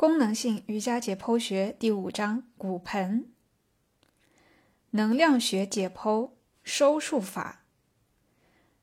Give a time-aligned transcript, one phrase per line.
[0.00, 3.26] 功能性瑜伽解剖学第五章骨盆
[4.92, 6.30] 能量学解剖
[6.62, 7.66] 收束法。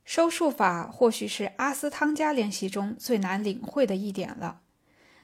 [0.06, 4.62] 收束法或许是阿斯汤加练习中最难领会的一点了。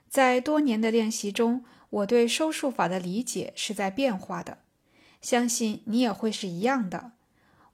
[0.10, 4.58] 在多年的练习中，我对收束法的理解是在变化的，
[5.22, 7.12] 相信你也会是一样的。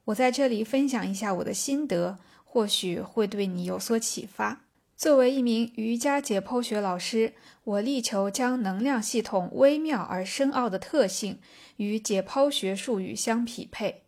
[0.04, 4.66] 我在这里分享一下我的心得，或许会对你有所启发。
[5.00, 7.32] 作为一名瑜伽解剖学老师，
[7.64, 11.38] 我力求将能量系统微妙而深奥的特性
[11.78, 14.02] 与解剖学术语相匹配。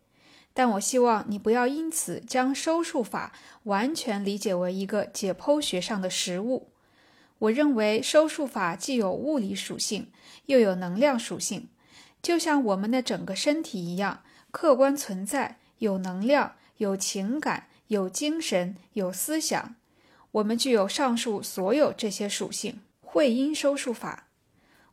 [0.53, 3.33] 但我希望你不要因此将收束法
[3.63, 6.67] 完全理解为一个解剖学上的实物。
[7.39, 10.11] 我认为收束法既有物理属性，
[10.45, 11.69] 又有能量属性，
[12.21, 14.21] 就像我们的整个身体一样，
[14.51, 19.73] 客观存在，有能量，有情感，有精神，有思想。
[20.33, 22.81] 我们具有上述所有这些属性。
[23.01, 24.27] 会阴收束法，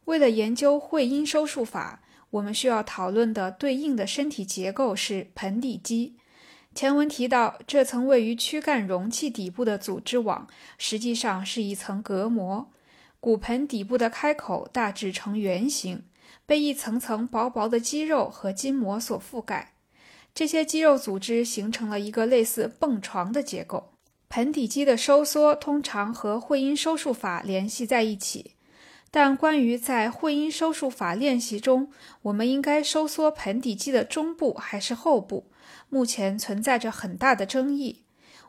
[0.04, 6.18] 为了研究会阴收束法，我们需要讨论的对应的身体结构是盆底肌。
[6.74, 12.70] 前文提到，这层位于躯干容器底部的组织网，实际上是一层隔膜。
[13.18, 16.04] 骨盆底部的开口大致呈圆形，
[16.44, 19.72] 被一层层薄薄的肌肉和筋膜所覆盖。
[20.34, 23.94] 这些肌肉组织形成了一个类似蹦床的结构。
[24.30, 28.52] 盆底肌的收缩通常和会阴收束法联系在一起，
[29.10, 31.90] 但关于在会阴收束法练习中，
[32.22, 35.50] 我们应该收缩盆底肌的中部还是后部，
[35.88, 38.04] 目前存在着很大的争议。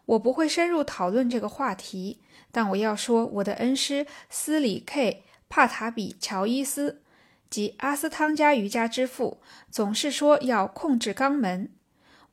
[0.06, 2.20] 我不会深入讨论这个话题，
[2.52, 7.02] 但我要说，我的恩师斯里 K 帕塔比乔伊斯
[7.50, 11.72] 及阿斯汤加瑜伽之父总是说要控制肛门。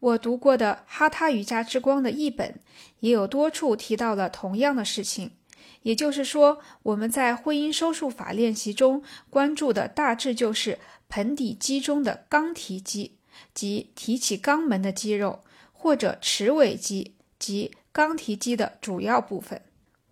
[0.01, 2.61] 我读过的《哈他瑜伽之光》的译本
[3.01, 5.33] 也有多处提到了同样的事情，
[5.83, 13.17] 也就是说，我们在会阴收束法练习中关注的大致就是盆底肌中的肛提肌，
[13.53, 15.41] 即提起肛门的肌肉，
[15.73, 19.63] 或者池尾肌及肛提肌的主要部分。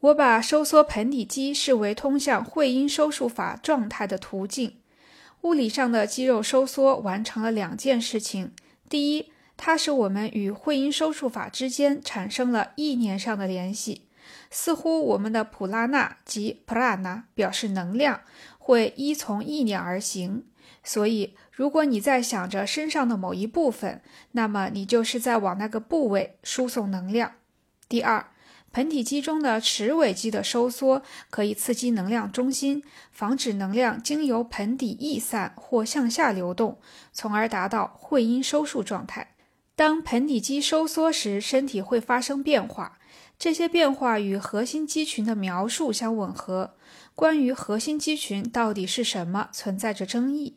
[0.01, 4.77] 我把收缩盆底肌视为通向会阴收束法状态的途径。
[5.43, 8.53] 物理上的肌肉收缩完成了两件事情：
[8.89, 14.09] 第一，它使我们与会阴收束法之间产生了意念上的联系，
[14.51, 18.21] 似乎我们的普拉纳及普拉纳表示能量
[18.59, 20.45] 会依从意念而行。
[20.85, 24.03] 所以，如果你在想着身上的某一部分，
[24.33, 27.33] 那么你就是在往那个部位输送能量。
[27.89, 28.29] 第二，
[28.73, 36.79] 盆底肌中的池尾肌的收缩可以刺激能量中心，防止能量经由盆底溢散或向下流动，
[37.13, 39.35] 从而达到会阴收束状态。
[39.77, 42.99] 当盆底肌收缩时，身体会发生变化，
[43.39, 46.73] 这些变化与核心肌群的描述相吻合。
[47.15, 50.57] 关于核心肌群到底是什么，存在着争议。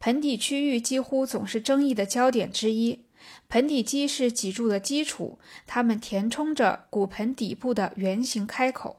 [0.00, 3.04] 盆底区域几乎总是争议的焦点之一。
[3.48, 8.96] 盆底肌是脊柱的基础，它们填充着骨盆底部的圆形开口。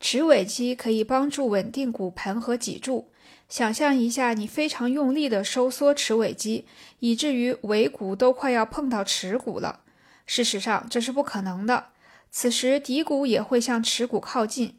[0.00, 3.10] 池尾肌可以帮助稳定骨盆和脊柱。
[3.54, 6.64] 想象一下，你非常用力地收缩池尾肌，
[6.98, 9.78] 以至于尾骨都快要碰到耻骨了。
[10.26, 11.90] 事实上，这是不可能的。
[12.32, 14.74] 此时，骶骨也会向耻骨靠近，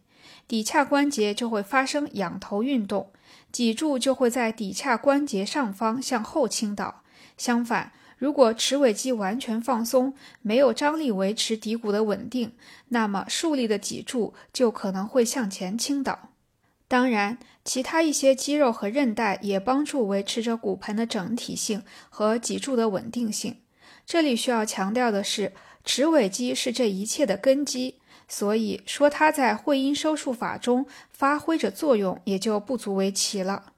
[0.50, 3.14] 骶髂关节就会发生仰头运动，
[3.50, 7.04] 脊柱就会在骶髂关节上方向后倾倒。
[7.38, 12.52] 相反，如果池尾肌完全放松，没有张力维持骶骨的稳定，
[12.90, 16.32] 那么竖立的脊柱就可能会向前倾倒。
[16.96, 23.58] 当然，其他一些肌肉和韧带也帮助维持着骨盆的整体性和脊柱的稳定性。
[24.06, 25.52] 这里需要强调的是，
[25.84, 27.96] 池尾肌是这一切的根基，
[28.30, 33.74] 所以说它在会阴收束法中发挥着作用也就不足为奇了。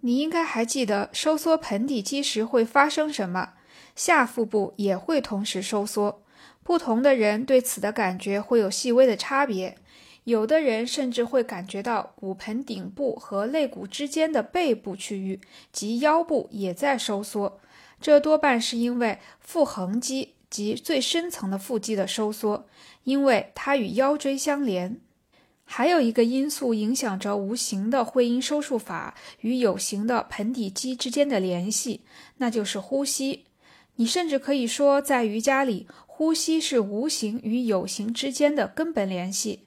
[0.00, 3.50] 你应该还记得收缩盆底肌时会发生什么，
[3.94, 6.20] 下腹部也会同时收缩。
[6.64, 9.78] 不同的人对此的感觉会有细微的差别。
[10.26, 15.40] 有的人甚至会感觉到骨盆顶部和肋骨之间的背部区域
[15.72, 17.60] 及腰部也在收缩，
[18.00, 22.66] 这多半是因为腹横肌及最深层的腹肌的收缩，
[23.04, 25.00] 因为它与腰椎相连。
[25.64, 32.00] 还有一个因素影响着无形的会阴收束法与有形的盆底肌之间的联系，
[32.38, 33.44] 那就是呼吸。
[33.94, 39.65] 你甚至可以说，在瑜伽里，呼吸是无形与有形之间的根本联系。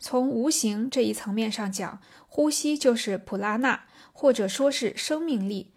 [0.00, 5.72] 从无形这一层面上讲，呼吸就是普拉纳，或者说是生命力，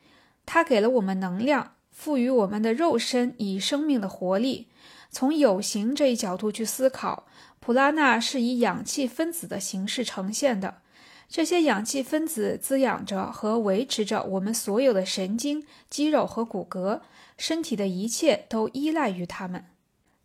[0.46, 4.70] 它给了我们能量，赋予我们的肉身以生命的活力。
[5.12, 7.28] 从有形这一角度去思考，
[7.60, 10.78] 普拉纳是以氧气分子的形式呈现的。
[11.30, 17.02] 这些氧气分子滋养着和维持着我们所有的神经、肌肉和骨骼，
[17.38, 19.66] 身体的一切都依赖于它们。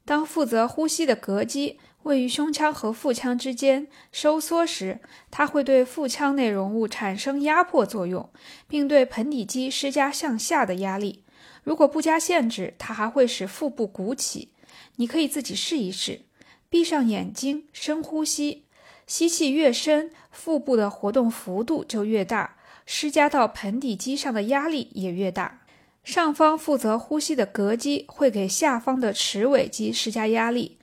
[0.05, 1.79] 当负责呼吸的膈肌
[2.09, 5.01] 位于胸腔和腹腔之间收缩时，
[5.31, 8.31] 它会对腹腔内容物产生压迫作用，
[8.67, 11.23] 并对盆底肌施加向下的压力。
[11.63, 14.49] 如果不加限制，它还会使腹部鼓起。
[14.97, 16.23] 你可以自己试一试，
[16.71, 18.65] 闭上眼睛，深呼吸。
[19.07, 22.57] 吸气越深，腹部的活动幅度就越大，
[22.87, 25.61] 施加到盆底肌上的压力也越大。
[26.03, 30.79] 上方负责呼吸的膈肌会给下方的齿尾肌施加压力，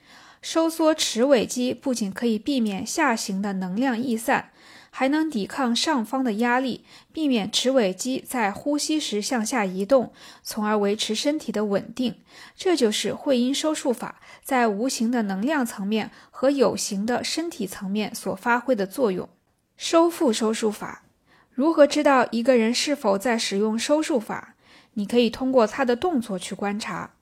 [0.45, 4.51] 收缩齿尾肌不仅可以避免下行的能量溢散。
[4.91, 10.13] 还能抵抗上方的压力，避免齿尾肌在呼吸时向下移动，
[10.43, 12.17] 从而维持身体的稳定。
[12.55, 19.27] 这就是会阴收束法在无形的能量层面和有形的身体层面所发挥的作用。
[19.75, 21.05] 收腹收束法，
[21.51, 24.53] 如何知道一个人是否在使用收束法？
[24.93, 27.14] 你可以通过他的动作去观察。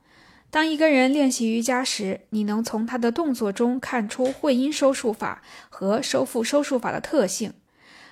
[0.54, 7.56] 当一个人练习瑜伽时，你能从他的动作中看出会阴收束法和收腹收束法的特性。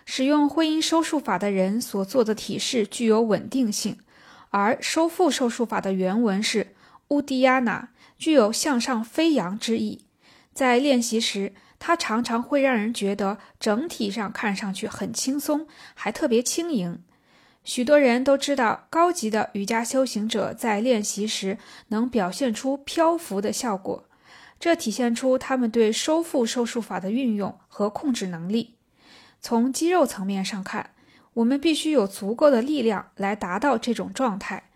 [0.08, 4.00] 使用会阴收束法的人所做的体式具有稳定性，
[4.50, 6.74] 而收腹收束法的原文是
[7.10, 10.06] 乌迪亚纳，具有向上飞扬之意。
[10.52, 17.04] 在练习时，它常常会让人觉得整体上看上去很轻松，还特别轻盈。
[17.64, 21.58] 许多人都知道，高级的瑜伽修行者在练习时
[21.90, 24.06] 能表现出漂浮的效果，
[24.60, 28.76] 这体现出他们对收腹收束法的运用和控制能力。
[29.40, 30.92] 从肌肉层面上看，
[31.36, 34.70] 我们必须有足够的力量来达到这种状态。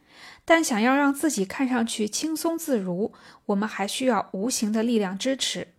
[0.48, 3.12] 但想要让自己看上去轻松自如，
[3.48, 5.70] 我们还需要无形的力量支持。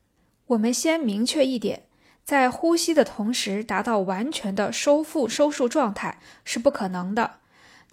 [0.49, 1.85] 我们先明确一点，
[2.27, 7.37] 在呼吸的同时达到完全的收腹收束状态是不可能的。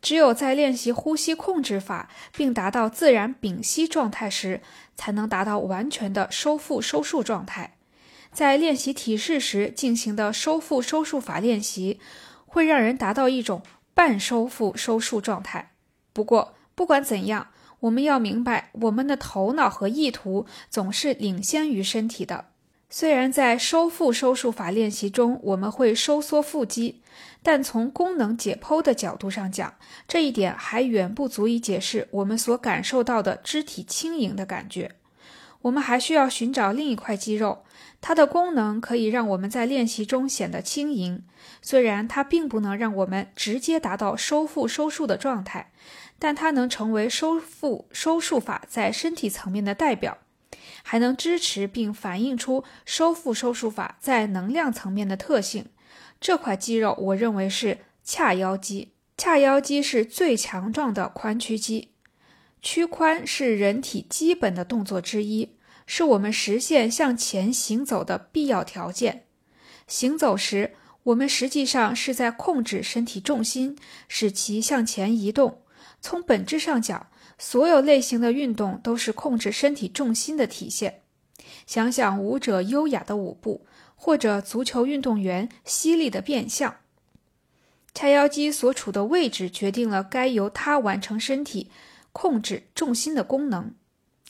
[0.02, 4.62] 只有在练习呼吸控制法并达到自然屏息状态时，
[4.96, 7.76] 才能达到完全的收腹收束状态。
[8.32, 12.00] 在练习体式时进行的收腹收束法练习，
[12.48, 13.62] 会让人达到一种
[13.94, 15.74] 半收腹收束状态。
[16.12, 17.50] 不过，不管怎样，
[17.82, 22.46] 我们要明白，我们的头脑和意图总是领先于身体的。
[22.96, 27.02] 虽然在收腹收束法练习中，我们会收缩腹肌，
[27.42, 29.74] 但从功能解剖的角度上讲，
[30.08, 34.92] 这一点还远不足以解释我们所感受到的肢体轻盈的感觉。
[35.64, 37.64] 我们还需要寻找另一块肌肉。
[38.00, 41.24] 它的功能可以让我们在练习中显得轻盈，
[41.64, 45.72] 虽然它并不能让我们直接达到收腹收束的状态，
[46.20, 50.20] 但它能成为收腹收束法在身体层面的代表，
[50.84, 55.66] 还能支持并反映出收腹收束法在能量层面的特性。
[56.22, 58.94] 这块肌肉，我认为是髂腰肌。
[59.18, 61.90] 髂腰肌是最强壮的髋屈肌，
[62.62, 65.58] 屈髋是人体基本的动作之一。
[65.86, 69.26] 是我们实现向前行走的必要条件。
[69.86, 73.78] 行走时，我们实际上是在控制身体重心，
[74.08, 75.62] 使其向前移动。
[76.00, 77.08] 从本质上讲，
[77.38, 81.02] 所有类型的运动都是控制身体重心的体现。
[81.66, 83.66] 想想舞者优雅的舞步，
[83.96, 86.78] 或者足球运动员犀利的变向。
[87.94, 91.70] 髂腰肌所处的位置决定了该由它完成身体
[92.12, 93.74] 控制重心的功能。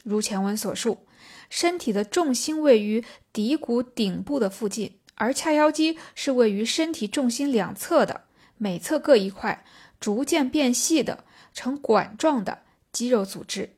[0.03, 1.05] 如前文所述。
[1.49, 8.21] 身体的重心位于骶骨顶部的附近，而髂腰肌是位于身体重心两侧的，
[8.57, 9.63] 每侧各一块，
[9.99, 13.75] 逐渐变细的呈管状的肌肉组织。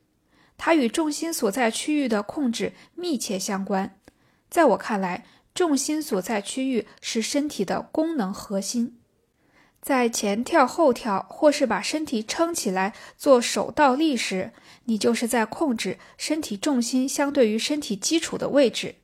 [0.58, 3.98] 它与重心所在区域的控制密切相关。
[4.50, 9.00] 在我看来，重心所在区域是身体的功能核心。
[9.82, 14.52] 在前跳、后跳，或是把身体撑起来做手倒立时，
[14.86, 18.96] 你就是在控制身体重心相对于身体基础的位置。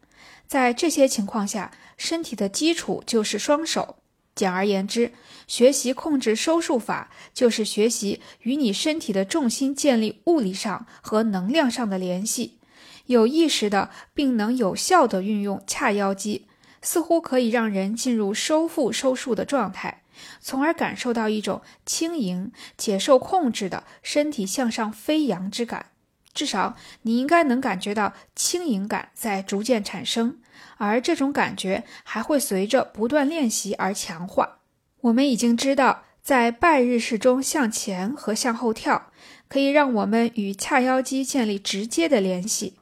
[0.48, 3.98] 在这些情况下，身体的基础就是双手。
[4.34, 5.12] 简而言之，
[5.48, 12.60] 学习控制收束法，就是学习与你身体的重心建立物理上和能量上的联系。
[13.08, 16.48] 有意识的，并能有效地运用髂腰肌，
[16.82, 20.04] 似乎可以让人进入收腹收束的状态。
[20.40, 25.88] 从而感受到一种轻盈且受控制的身体向上飞扬之感。
[26.34, 30.40] 至少你应该能感觉到轻盈感在逐渐产生，
[30.84, 34.58] 而这种感觉还会随着不断练习而强化。
[35.02, 39.12] 我们已经知道，在拜日式中向前和向后跳
[39.48, 42.74] 可以让我们与髂腰肌建立直接的联系。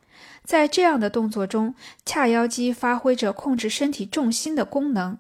[0.45, 1.75] 在这样的动作中，
[2.05, 5.17] 髂腰肌发挥着控制身体重心的功能。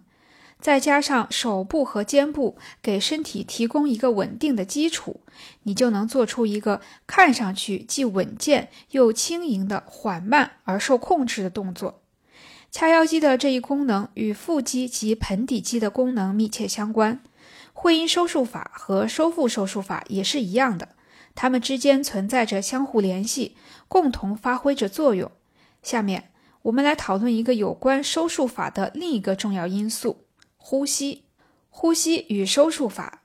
[0.61, 5.19] 再加上手部和肩部给身体提供一个稳定的基础，
[5.63, 12.01] 你就能做出一个看上去既稳健又轻盈的缓慢而受控制的动作。
[12.71, 17.21] 髂腰肌的这一功能与腹肌及盆底肌的功能密切相关。
[17.73, 20.89] 会阴收束法和收腹收束法也是一样的，
[21.33, 23.55] 它们之间存在着相互联系，
[23.87, 25.31] 共同发挥着作用。
[25.81, 26.31] 下面
[26.63, 30.25] 我们来讨论一个有关收束法的另一个重要因素——
[30.57, 31.23] 呼吸。
[31.69, 33.23] 呼吸与收束法，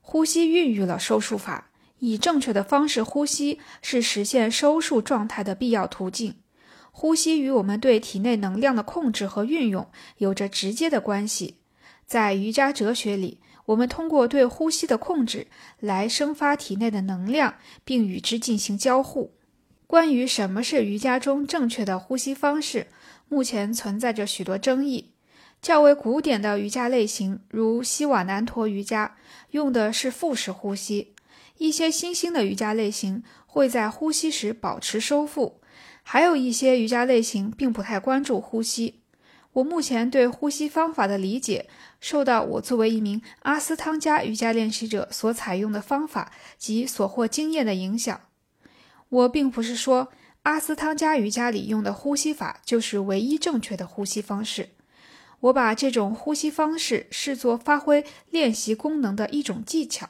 [0.00, 1.70] 呼吸孕育了收束法。
[1.98, 6.41] 以正确的方式呼吸是实现收束状态的必要途径。
[6.92, 11.56] 呼吸与我们对体内能量的控制和运用有着直接的关系。
[12.06, 15.46] 在瑜伽哲学里，我们通过对呼吸的控制
[15.80, 19.32] 来生发体内的能量，并与之进行交互。
[19.86, 22.88] 关于什么是瑜伽中正确的呼吸方式，
[23.28, 25.10] 目前存在着许多争议。
[25.60, 29.16] 较为古典的瑜伽类型，如西瓦南陀瑜伽，
[29.52, 31.14] 用的是腹式呼吸；
[31.58, 33.22] 一些新兴的瑜伽类型
[33.52, 35.60] 会在呼吸时保持收腹。
[36.02, 39.02] 还有一些瑜伽类型并不太关注呼吸。
[39.52, 41.68] 我目前对呼吸方法的理解，
[42.00, 48.22] 受到我作为一名阿斯汤加瑜伽练习者所采用的方法及所获经验的影响。
[49.10, 50.08] 我并不是说
[50.44, 54.70] 阿斯汤加瑜伽里用的呼吸法就是唯一正确的呼吸方式。
[55.40, 60.08] 我把这种呼吸方式视作发挥练习功能的一种技巧，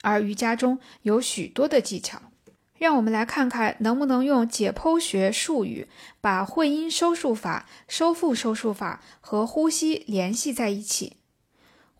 [0.00, 2.22] 而瑜伽中有许多的技巧。
[2.78, 5.88] 让我们来看看能不能用解剖学术语
[6.20, 11.16] 把会阴收束法、收腹收束法和呼吸联系在一起。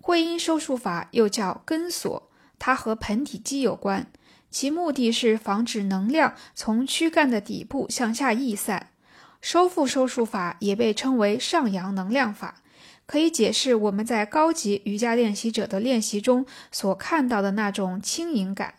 [0.01, 4.07] 会阴收束法又叫根锁，它和盆底肌有关，
[4.51, 8.91] 其目的是防止能量从躯干的底部向下溢散。
[9.41, 12.63] 收腹收束法也被称为上扬能量法，
[13.07, 18.75] 可以解释我们在高级瑜伽练习者的练习中所看到的那种轻盈感。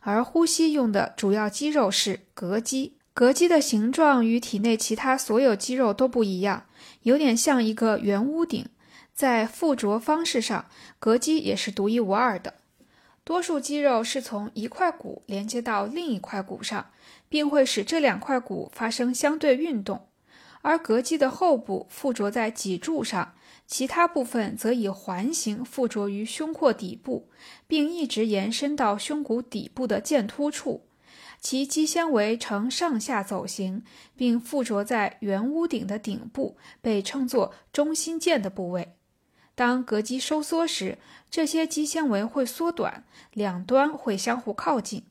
[0.00, 6.64] 而呼吸用的主要肌肉是膈肌，膈肌的形状与体内其他所有肌肉都不一样，
[7.02, 8.66] 有点像一个圆屋顶。
[9.12, 10.64] 在附着方式上，
[10.98, 12.54] 膈肌也是独一无二的。
[13.22, 16.90] 多数肌肉是从一块骨连接到另一块骨上，
[17.28, 20.08] 并会使这两块骨发生相对运动。
[20.62, 23.34] 而膈肌的后部附着在脊柱上。
[23.66, 27.28] 其他部分则以环形附着于胸廓底部，
[27.66, 30.82] 并一直延伸到胸骨底部的剑突处。
[31.40, 33.82] 其肌纤维呈上下走形，
[34.14, 38.94] 并附着在圆屋顶的顶部，被称作中心剑的部位。
[39.54, 40.98] 当膈肌收缩时，
[41.30, 45.04] 这些肌纤维会缩短，两端会相互靠近。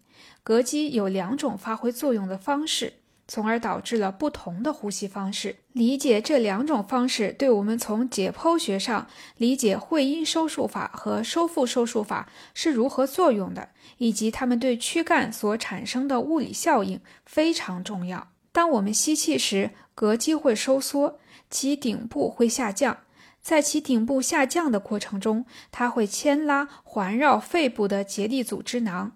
[0.44, 2.94] 膈肌有两种发挥作用的方式。
[3.30, 5.56] 从而导致了不同的呼吸方式。
[5.72, 9.08] 理解这两种方式，对我们从解剖学上
[9.38, 13.70] 理解会阴收束法和收腹收束法是如何作用的，
[14.00, 18.30] 以及它们对躯干所产生的物理效应非常重要。
[18.52, 21.20] 当我们吸气时，膈肌会收缩，
[21.52, 22.98] 其顶部会下降。
[23.42, 29.14] 在其顶部下降的过程中，它会牵拉环绕肺部的结缔组织囊。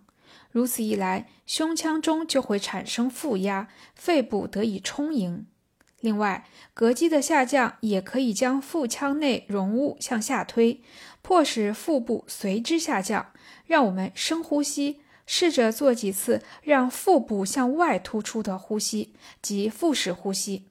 [0.54, 5.48] 如此一来，胸腔中就会产生负压，肺部得以充盈。
[6.00, 6.46] 另外，
[6.76, 10.80] 膈肌的下降也可以将腹腔内容物向下推，
[11.24, 13.32] 迫使腹部随之下降。
[13.66, 20.68] 让我们深呼吸，试着做几次让腹部向外突出的呼吸，即腹式呼吸。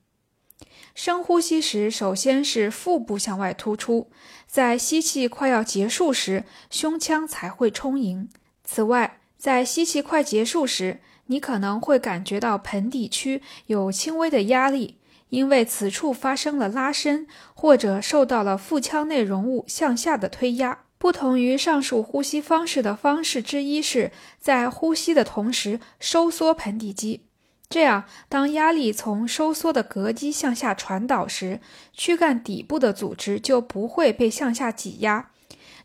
[0.95, 4.13] 深呼吸时，首先是腹部向外突出，
[4.47, 8.29] 在吸气快要结束时，胸腔才会充盈。
[8.63, 14.99] 此外，在吸气快结束时，你可能会感觉到盆底区有轻微的压力，
[15.31, 20.85] 因为此处发生了拉伸，或者受到了腹腔内容物向下的推压。
[20.97, 27.23] 不同于上述呼吸方式的方式之一是在呼吸的同时收缩盆底肌，
[27.69, 31.61] 这样当压力从收缩的膈肌向下传导时，
[31.93, 35.31] 躯干底部的组织就不会被向下挤压。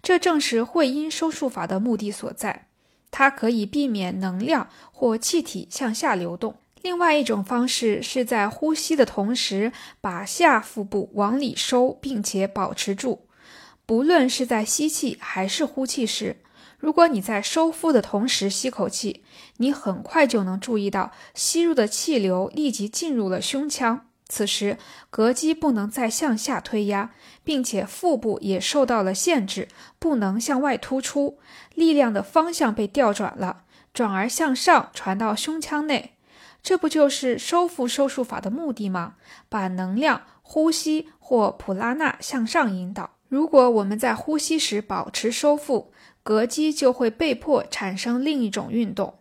[0.03, 2.66] 这正是会阴收束法的目的所在。
[3.11, 6.55] 它可以避免能量或气体向下流动。
[6.81, 13.27] 另外一种方式是在呼吸的同时把下腹部往里收，并且保持住。
[13.85, 16.37] 不论是在吸气还是呼气时，
[16.77, 19.23] 如果你在收腹的同时吸口气，
[19.57, 24.07] 你很快就能注意到吸入的气流立即进入了胸腔。
[24.29, 24.77] 此时，
[25.09, 27.11] 膈肌不能再向下推压，
[27.43, 29.69] 并且腹部也受到了限制，
[29.99, 31.39] 不能向外突出，
[31.73, 36.15] 力量的方向被调转了，转而向上传到胸腔内。
[36.61, 39.15] 这不就是收腹收束法的目的吗？
[39.47, 43.11] 把能量、呼吸或普拉纳向上引导。
[43.29, 45.93] 如果我们在呼吸时保持收腹，
[46.25, 49.19] 膈肌就会被迫产生另一种运动，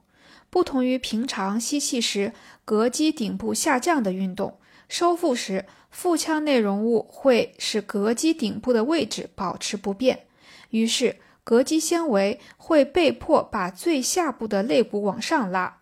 [0.51, 2.33] 不同于平常吸气时
[2.65, 4.59] 膈肌顶部下降的运动。
[4.89, 10.27] 收腹时，腹腔内容物会使膈肌顶部的位置保持不变，
[10.71, 15.79] 于是膈肌纤维会被迫把最下部的肋骨往上拉。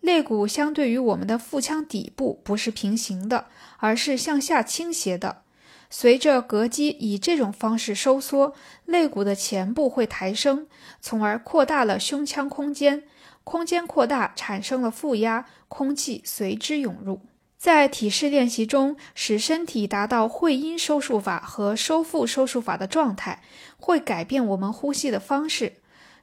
[0.00, 3.46] 肋骨相对于我们的腹腔底部不是平行的，
[3.78, 5.42] 而是向下倾斜的。
[5.88, 8.54] 随着膈肌以这种方式收缩，
[8.86, 10.66] 肋骨的前部会抬升，
[11.00, 13.04] 从而扩大了胸腔空间。
[13.44, 17.20] 空间扩大，产生了负压，空气随之涌入。
[17.62, 23.40] 在体式练习中，使身体达到会阴收束法和收腹收束法的状态，
[23.78, 25.74] 会改变我们呼吸的方式。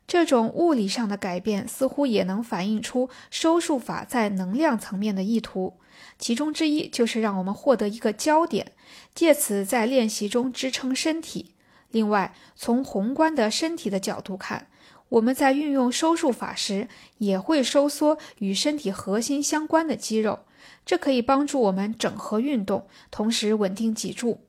[0.05, 5.75] 这种物理上的改变似乎也能反映出收束法在能量层面的意图，
[6.17, 8.73] 其中之一就是让我们获得一个焦点，
[9.15, 11.53] 借此在练习中支撑身体。
[11.91, 14.67] 另外，从宏观的身体的角度看，
[15.07, 20.39] 我们在运用收束法时，也会收缩与身体核心相关的肌肉。
[20.85, 24.41] 这可以帮助我们整合运动，同时稳定脊柱。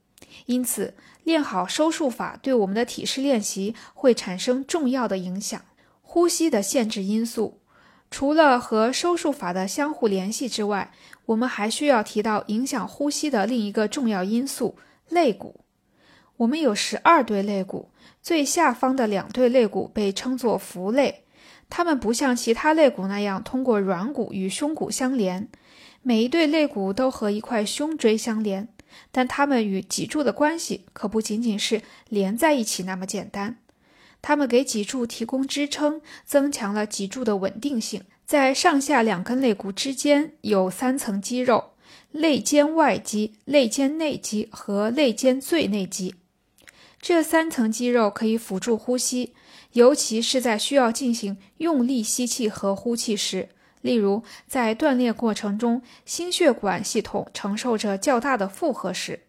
[0.46, 5.60] 因此，练好收束法对我们的体式练习会产生重要的影响。
[6.02, 7.60] 呼吸的限制因素，
[8.10, 10.92] 除了和收束法的相互联系之外，
[11.26, 14.76] 我们还需要提到影响呼吸的另一个重要因素——
[15.08, 15.60] 肋骨。
[16.38, 21.24] 我们有十二对肋骨，最下方的两对肋骨被称作腹肋，
[21.68, 25.48] 它们不像其他肋骨那样通过软骨与胸骨相连。
[26.02, 28.68] 每一对肋骨都和一块胸椎相连，
[29.12, 33.58] 但它们与脊柱的关系可不仅仅是连在一起那么简单。
[34.22, 38.02] 它们给脊柱提供支撑，增强了脊柱的稳定性。
[38.26, 41.70] 在上下两根肋骨之间有三层肌肉：
[42.12, 46.14] 肋间外肌、肋间内肌和肋间最内肌。
[47.00, 49.32] 这三层肌肉可以辅助呼吸，
[49.72, 53.48] 尤其是在需要进行用力吸气和呼气时。
[53.80, 59.20] 例如，在锻炼过程中，心血管系统承受着较大的负荷时，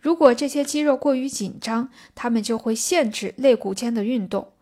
[0.00, 4.52] 如果这些肌肉过于紧张，它们就会限制肋骨间的运动。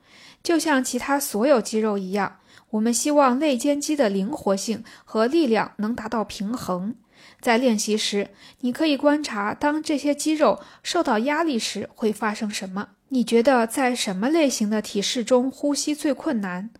[0.42, 2.38] 就像其他所有肌肉一样，
[2.70, 6.96] 我们希望肋间肌的灵活性和力量能达到平衡。
[7.40, 8.30] 在练习时，
[8.60, 12.88] 你可以观察，当这些肌肉受到压力时会发生什么。
[13.08, 16.70] 你觉得在什么类型的体式中呼吸最困难？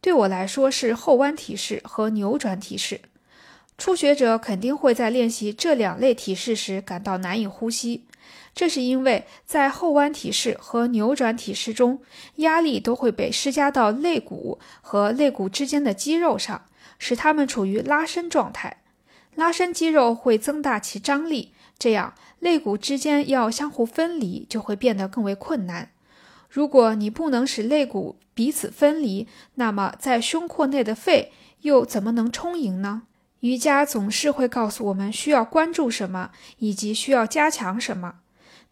[0.00, 3.00] 对我来说是后弯体式和扭转体式。
[3.76, 8.06] 初学者肯定会在练习这两类体式时感到难以呼吸，
[8.52, 12.00] 这是因为在后弯体式和扭转体式中，
[12.36, 16.66] 压力都会被施加到肋骨和肋骨之间的肌肉上，
[16.98, 18.82] 使它们处于拉伸状态。
[19.36, 25.92] 拉伸肌肉会增大其张力，这样肋骨之间要相互分离就会变得更为困难。
[26.48, 33.02] 如果你不能使肋骨彼此分离，那么在胸廓内的肺又怎么能充盈呢？
[33.40, 38.16] 瑜伽总是会告诉我们需要关注什么，以及需要加强什么。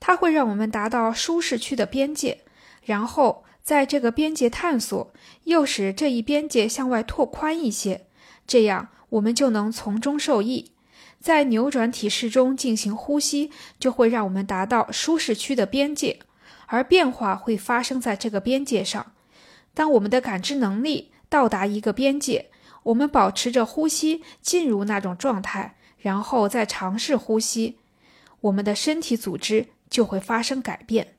[0.01, 2.41] 它会让我们达到舒适区的边界，
[2.83, 5.13] 然后在这个边界探索，
[5.45, 8.07] 又使这一边界向外拓宽一些，
[8.47, 10.73] 这样我们就能从中受益。
[11.21, 16.21] 在扭转体式中进行呼吸，就会让我们达到舒适区的边界。
[16.67, 19.13] 而变化会发生在这个边界上。
[19.75, 22.51] 当我们的感知能力到达一个边界，
[22.85, 27.79] 我们保持着呼吸进入那种状态，然后再尝试呼吸，
[28.41, 31.16] 我们的身体组织就会发生改变。